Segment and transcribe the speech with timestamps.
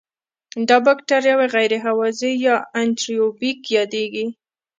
[0.67, 4.25] دا بکټریاوې غیر هوازی یا انئیروبیک یادیږي.